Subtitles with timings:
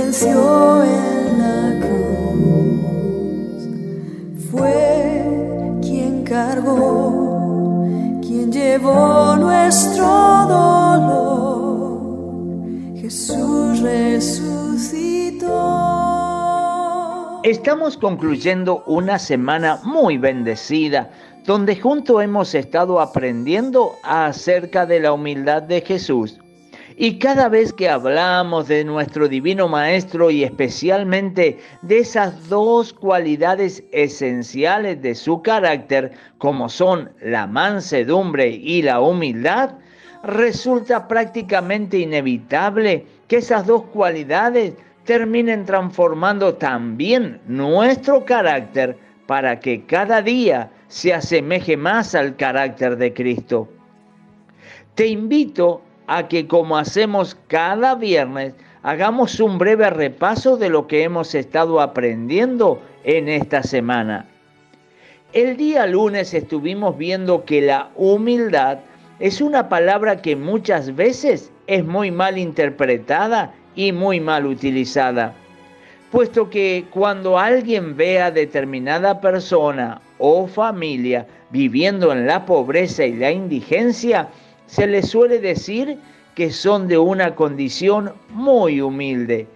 [0.00, 3.62] venció en la cruz.
[4.50, 5.24] Fue
[5.82, 7.84] quien cargó,
[8.22, 10.06] quien llevó nuestro
[10.48, 12.00] dolor.
[12.96, 15.48] Jesús resucitó.
[17.42, 21.10] Estamos concluyendo una semana muy bendecida
[21.44, 26.38] donde juntos hemos estado aprendiendo acerca de la humildad de Jesús.
[27.02, 33.82] Y cada vez que hablamos de nuestro Divino Maestro y especialmente de esas dos cualidades
[33.90, 39.70] esenciales de su carácter, como son la mansedumbre y la humildad,
[40.24, 44.74] resulta prácticamente inevitable que esas dos cualidades
[45.06, 53.14] terminen transformando también nuestro carácter para que cada día se asemeje más al carácter de
[53.14, 53.70] Cristo.
[54.96, 55.80] Te invito
[56.10, 61.80] a que como hacemos cada viernes, hagamos un breve repaso de lo que hemos estado
[61.80, 64.26] aprendiendo en esta semana.
[65.32, 68.78] El día lunes estuvimos viendo que la humildad
[69.20, 75.32] es una palabra que muchas veces es muy mal interpretada y muy mal utilizada,
[76.10, 83.12] puesto que cuando alguien ve a determinada persona o familia viviendo en la pobreza y
[83.12, 84.28] la indigencia,
[84.70, 85.98] se les suele decir
[86.36, 89.48] que son de una condición muy humilde.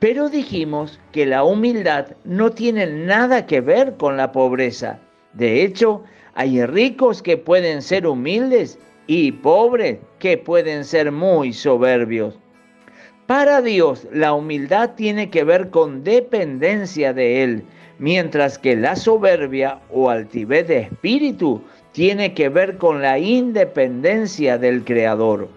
[0.00, 4.98] Pero dijimos que la humildad no tiene nada que ver con la pobreza.
[5.34, 6.02] De hecho,
[6.34, 12.36] hay ricos que pueden ser humildes y pobres que pueden ser muy soberbios.
[13.28, 17.62] Para Dios, la humildad tiene que ver con dependencia de Él,
[18.00, 21.62] mientras que la soberbia o altivez de espíritu
[21.92, 25.48] tiene que ver con la independencia del Creador.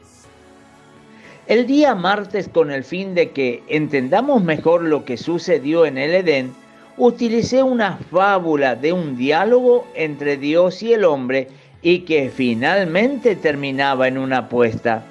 [1.47, 6.13] El día martes, con el fin de que entendamos mejor lo que sucedió en el
[6.13, 6.53] Edén,
[6.97, 11.47] utilicé una fábula de un diálogo entre Dios y el hombre
[11.81, 15.03] y que finalmente terminaba en una apuesta.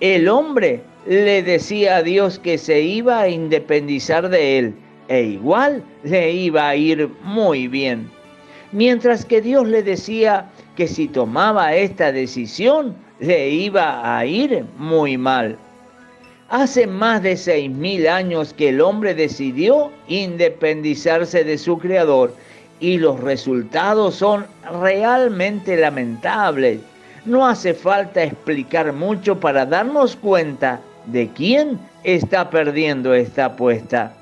[0.00, 4.74] El hombre le decía a Dios que se iba a independizar de él
[5.08, 8.10] e igual le iba a ir muy bien
[8.72, 15.16] mientras que Dios le decía que si tomaba esta decisión le iba a ir muy
[15.16, 15.56] mal.
[16.48, 22.34] Hace más de seis mil años que el hombre decidió independizarse de su creador
[22.78, 24.46] y los resultados son
[24.80, 26.80] realmente lamentables.
[27.24, 34.14] No hace falta explicar mucho para darnos cuenta de quién está perdiendo esta apuesta.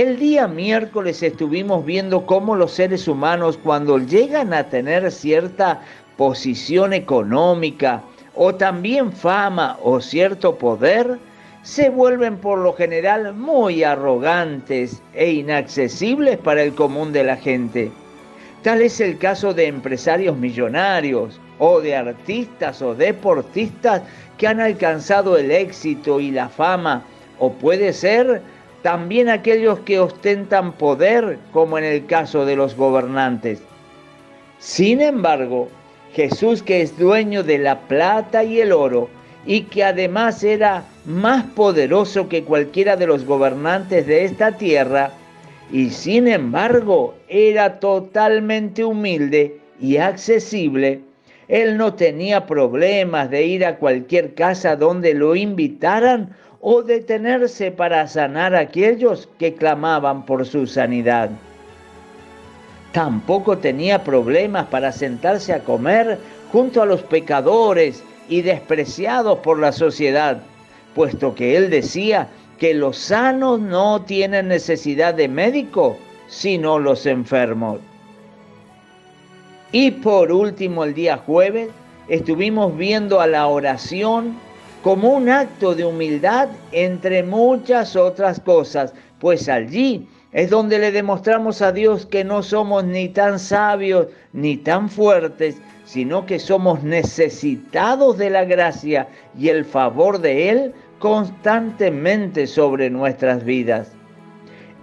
[0.00, 5.82] El día miércoles estuvimos viendo cómo los seres humanos cuando llegan a tener cierta
[6.16, 8.02] posición económica
[8.34, 11.18] o también fama o cierto poder,
[11.60, 17.92] se vuelven por lo general muy arrogantes e inaccesibles para el común de la gente.
[18.62, 24.00] Tal es el caso de empresarios millonarios o de artistas o deportistas
[24.38, 27.04] que han alcanzado el éxito y la fama,
[27.38, 28.40] o puede ser
[28.82, 33.62] también aquellos que ostentan poder, como en el caso de los gobernantes.
[34.58, 35.68] Sin embargo,
[36.14, 39.08] Jesús, que es dueño de la plata y el oro,
[39.46, 45.12] y que además era más poderoso que cualquiera de los gobernantes de esta tierra,
[45.72, 51.00] y sin embargo era totalmente humilde y accesible,
[51.50, 56.30] él no tenía problemas de ir a cualquier casa donde lo invitaran
[56.60, 61.30] o detenerse para sanar a aquellos que clamaban por su sanidad.
[62.92, 66.18] Tampoco tenía problemas para sentarse a comer
[66.52, 70.42] junto a los pecadores y despreciados por la sociedad,
[70.94, 72.28] puesto que él decía
[72.58, 75.96] que los sanos no tienen necesidad de médico,
[76.28, 77.78] sino los enfermos.
[79.72, 81.70] Y por último, el día jueves,
[82.08, 84.36] estuvimos viendo a la oración
[84.82, 91.60] como un acto de humildad entre muchas otras cosas, pues allí es donde le demostramos
[91.60, 98.16] a Dios que no somos ni tan sabios ni tan fuertes, sino que somos necesitados
[98.16, 103.92] de la gracia y el favor de Él constantemente sobre nuestras vidas.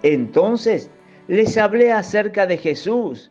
[0.02, 0.90] Entonces
[1.26, 3.30] les hablé acerca de Jesús,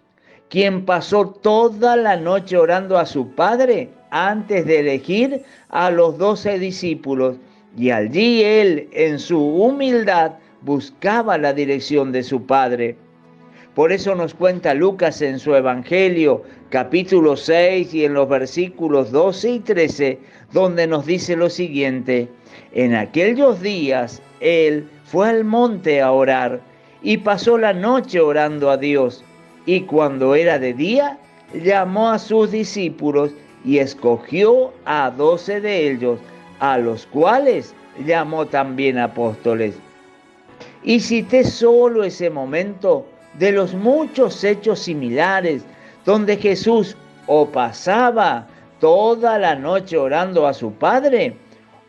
[0.50, 6.60] quien pasó toda la noche orando a su Padre antes de elegir a los doce
[6.60, 7.38] discípulos.
[7.78, 12.96] Y allí él en su humildad buscaba la dirección de su Padre.
[13.76, 19.52] Por eso nos cuenta Lucas en su Evangelio, capítulo 6 y en los versículos 12
[19.52, 20.20] y 13,
[20.52, 22.28] donde nos dice lo siguiente,
[22.74, 26.60] en aquellos días él fue al monte a orar
[27.04, 29.24] y pasó la noche orando a Dios,
[29.68, 31.20] y cuando era de día,
[31.54, 33.32] llamó a sus discípulos
[33.64, 36.20] y escogió a doce de ellos,
[36.60, 37.74] a los cuales
[38.06, 39.76] llamó también apóstoles.
[40.84, 43.06] Y cité solo ese momento
[43.38, 45.64] de los muchos hechos similares
[46.06, 46.96] donde Jesús
[47.28, 48.48] o pasaba
[48.80, 51.36] toda la noche orando a su Padre,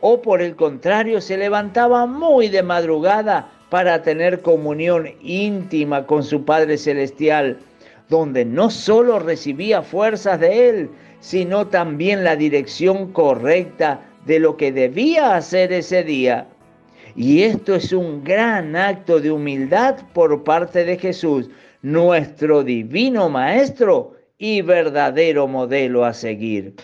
[0.01, 6.43] o por el contrario se levantaba muy de madrugada para tener comunión íntima con su
[6.43, 7.57] Padre Celestial,
[8.09, 10.89] donde no solo recibía fuerzas de Él,
[11.19, 16.47] sino también la dirección correcta de lo que debía hacer ese día.
[17.15, 21.49] Y esto es un gran acto de humildad por parte de Jesús,
[21.81, 26.75] nuestro divino Maestro y verdadero modelo a seguir.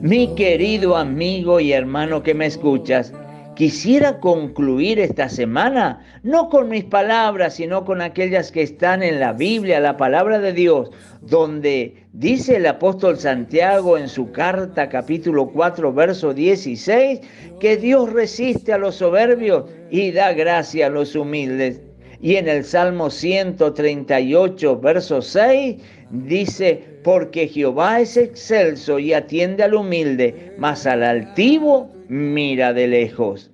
[0.00, 3.12] Mi querido amigo y hermano que me escuchas,
[3.56, 9.32] Quisiera concluir esta semana no con mis palabras, sino con aquellas que están en la
[9.32, 10.90] Biblia, la palabra de Dios,
[11.22, 17.20] donde dice el apóstol Santiago en su carta capítulo 4, verso 16,
[17.58, 21.80] que Dios resiste a los soberbios y da gracia a los humildes.
[22.20, 25.76] Y en el Salmo 138, verso 6,
[26.10, 33.50] dice, porque Jehová es excelso y atiende al humilde, mas al altivo mira de lejos.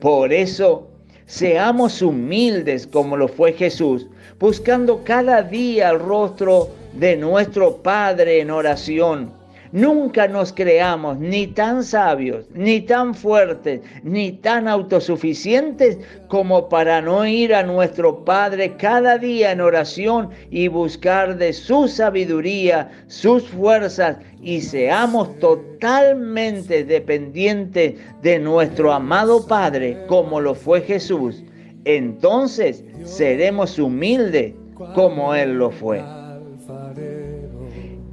[0.00, 0.88] Por eso,
[1.26, 4.06] seamos humildes como lo fue Jesús,
[4.38, 9.37] buscando cada día el rostro de nuestro Padre en oración
[9.72, 15.98] Nunca nos creamos ni tan sabios, ni tan fuertes, ni tan autosuficientes
[16.28, 21.88] como para no ir a nuestro Padre cada día en oración y buscar de su
[21.88, 31.44] sabiduría, sus fuerzas y seamos totalmente dependientes de nuestro amado Padre como lo fue Jesús.
[31.84, 34.54] Entonces seremos humildes
[34.94, 36.02] como Él lo fue.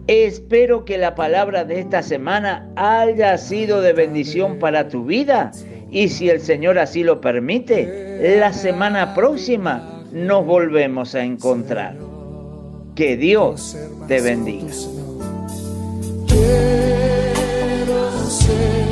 [0.08, 5.52] Espero que la palabra de esta semana haya sido de bendición para tu vida
[5.90, 11.96] y si el Señor así lo permite, la semana próxima nos volvemos a encontrar.
[12.94, 13.76] Que Dios
[14.08, 14.72] te bendiga.
[16.28, 18.86] Quiero ser